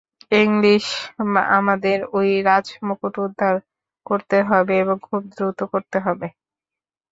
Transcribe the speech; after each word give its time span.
English, 0.37 0.85
আমাদের 1.57 1.97
ঐ 2.13 2.19
রাজমুকুট 2.47 3.13
উদ্ধার 3.25 3.55
করতে 4.05 4.37
হবে, 4.49 4.73
এবং 4.83 4.97
খুব 5.07 5.21
দ্রুত 5.31 5.59
করতে 5.73 5.97
হবে। 6.05 6.27